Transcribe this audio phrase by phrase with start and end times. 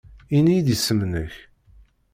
[0.37, 1.33] Ini-iyi-d isem-nnek.